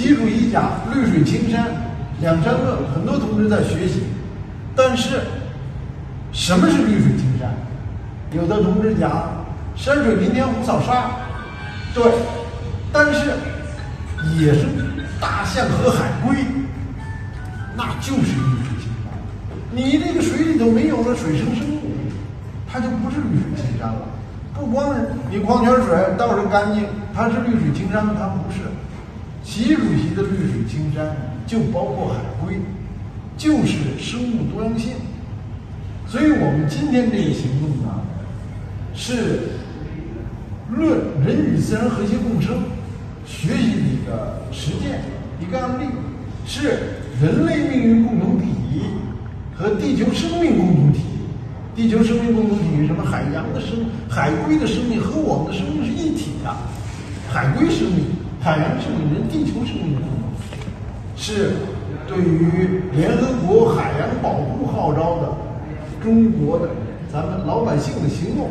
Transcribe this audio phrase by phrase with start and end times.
[0.00, 1.66] 习主席讲绿水青山，
[2.22, 4.04] 两山论，很多同志在学习。
[4.74, 5.20] 但是，
[6.32, 7.52] 什么是绿水青山？
[8.32, 9.44] 有的同志讲
[9.76, 11.10] 山水林田湖草沙，
[11.92, 12.02] 对，
[12.90, 13.32] 但是
[14.38, 14.70] 野生
[15.20, 16.34] 大象和海龟，
[17.76, 19.12] 那就是绿水青山。
[19.70, 21.92] 你这个水里头没有了水生生物，
[22.66, 24.00] 它就不是绿水青山了。
[24.54, 28.06] 不光是你矿泉水倒是干净，它是绿水青山？
[28.16, 28.60] 它不是。
[29.50, 32.54] 习主席的绿水青山就包括海龟，
[33.36, 34.92] 就是生物多样性。
[36.06, 38.00] 所以我们今天这个行动呢，
[38.94, 39.40] 是
[40.70, 42.62] 论人与自然和谐共生，
[43.26, 45.00] 学习的一个实践
[45.40, 45.86] 一个案例，
[46.46, 48.46] 是人类命运共同体
[49.56, 51.00] 和地球生命共同体。
[51.74, 53.02] 地球生命共同体是什么？
[53.04, 53.70] 海洋的生
[54.08, 56.54] 海龟的生命和我们的生命是一体的，
[57.28, 58.04] 海龟生命、
[58.42, 60.08] 海洋生命、人地球生命共同
[60.40, 60.56] 体，
[61.14, 61.52] 是
[62.08, 65.28] 对于联合国海洋保护号召的
[66.02, 66.70] 中国的
[67.12, 68.48] 咱们老百姓的行动。